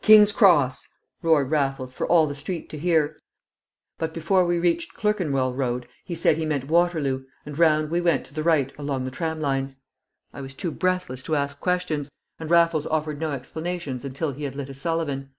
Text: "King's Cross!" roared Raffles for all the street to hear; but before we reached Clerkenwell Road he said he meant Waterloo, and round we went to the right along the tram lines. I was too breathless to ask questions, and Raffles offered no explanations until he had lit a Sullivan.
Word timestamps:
"King's 0.00 0.30
Cross!" 0.30 0.86
roared 1.22 1.50
Raffles 1.50 1.92
for 1.92 2.06
all 2.06 2.28
the 2.28 2.36
street 2.36 2.68
to 2.70 2.78
hear; 2.78 3.18
but 3.98 4.14
before 4.14 4.44
we 4.46 4.60
reached 4.60 4.94
Clerkenwell 4.94 5.54
Road 5.54 5.88
he 6.04 6.14
said 6.14 6.36
he 6.36 6.46
meant 6.46 6.68
Waterloo, 6.68 7.24
and 7.44 7.58
round 7.58 7.90
we 7.90 8.00
went 8.00 8.24
to 8.26 8.32
the 8.32 8.44
right 8.44 8.72
along 8.78 9.04
the 9.06 9.10
tram 9.10 9.40
lines. 9.40 9.74
I 10.32 10.40
was 10.40 10.54
too 10.54 10.70
breathless 10.70 11.24
to 11.24 11.34
ask 11.34 11.58
questions, 11.58 12.08
and 12.38 12.48
Raffles 12.48 12.86
offered 12.86 13.18
no 13.18 13.32
explanations 13.32 14.04
until 14.04 14.30
he 14.30 14.44
had 14.44 14.54
lit 14.54 14.68
a 14.68 14.74
Sullivan. 14.74 15.30